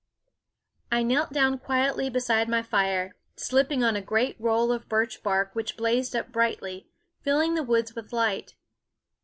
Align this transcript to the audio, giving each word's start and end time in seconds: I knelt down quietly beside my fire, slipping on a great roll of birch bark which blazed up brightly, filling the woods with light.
I 0.91 1.03
knelt 1.03 1.31
down 1.31 1.59
quietly 1.59 2.09
beside 2.09 2.49
my 2.49 2.63
fire, 2.63 3.13
slipping 3.35 3.83
on 3.83 3.95
a 3.95 4.01
great 4.01 4.35
roll 4.39 4.71
of 4.71 4.89
birch 4.89 5.21
bark 5.21 5.51
which 5.53 5.77
blazed 5.77 6.15
up 6.15 6.31
brightly, 6.31 6.87
filling 7.21 7.53
the 7.53 7.61
woods 7.61 7.93
with 7.93 8.11
light. 8.11 8.55